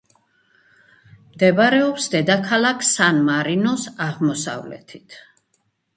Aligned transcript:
მდებარეობს 1.33 2.09
დედაქალაქ 2.15 2.81
სან-მარინოს 2.93 3.87
აღმოსავლეთით. 4.07 5.21